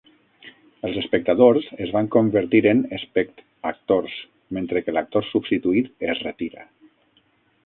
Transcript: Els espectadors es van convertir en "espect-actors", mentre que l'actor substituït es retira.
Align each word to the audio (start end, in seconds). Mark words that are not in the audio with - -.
Els 0.87 0.95
espectadors 1.01 1.67
es 1.85 1.91
van 1.97 2.09
convertir 2.15 2.61
en 2.73 2.81
"espect-actors", 3.01 4.17
mentre 4.59 4.85
que 4.87 4.97
l'actor 4.97 5.29
substituït 5.33 5.95
es 6.13 6.25
retira. 6.31 6.67